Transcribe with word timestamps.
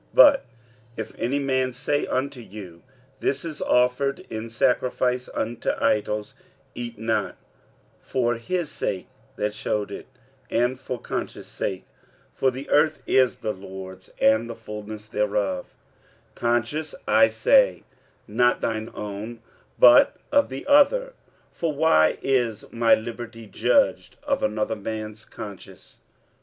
46:010:028 0.15 0.15
But 0.15 0.45
if 0.97 1.19
any 1.19 1.37
man 1.37 1.73
say 1.73 2.07
unto 2.07 2.41
you, 2.41 2.81
This 3.19 3.45
is 3.45 3.61
offered 3.61 4.21
in 4.31 4.49
sacrifice 4.49 5.29
unto 5.31 5.69
idols, 5.79 6.33
eat 6.73 6.97
not 6.97 7.37
for 8.01 8.33
his 8.37 8.71
sake 8.71 9.05
that 9.35 9.53
shewed 9.53 9.91
it, 9.91 10.07
and 10.49 10.79
for 10.79 10.99
conscience 10.99 11.45
sake: 11.45 11.85
for 12.33 12.49
the 12.49 12.67
earth 12.71 13.03
is 13.05 13.37
the 13.45 13.53
Lord's, 13.53 14.09
and 14.19 14.49
the 14.49 14.55
fulness 14.55 15.05
thereof: 15.05 15.65
46:010:029 16.33 16.33
Conscience, 16.35 16.95
I 17.07 17.27
say, 17.27 17.83
not 18.27 18.59
thine 18.59 18.89
own, 18.95 19.39
but 19.77 20.17
of 20.31 20.49
the 20.49 20.65
other: 20.65 21.13
for 21.51 21.73
why 21.73 22.17
is 22.23 22.65
my 22.71 22.95
liberty 22.95 23.45
judged 23.45 24.17
of 24.23 24.41
another 24.41 24.75
man's 24.75 25.25
conscience? 25.25 25.97